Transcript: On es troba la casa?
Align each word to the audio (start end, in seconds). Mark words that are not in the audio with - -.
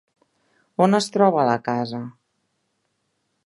On 0.85 0.99
es 0.99 1.09
troba 1.17 1.45
la 1.51 1.59
casa? 1.69 1.99